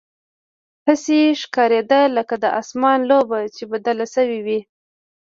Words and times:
هسې 0.87 1.19
ښکارېده 1.41 2.01
لکه 2.17 2.35
د 2.43 2.45
اسمان 2.61 2.99
لوبه 3.09 3.39
چې 3.55 3.63
بدله 3.71 4.05
شوې 4.15 4.39
وي. 4.45 4.59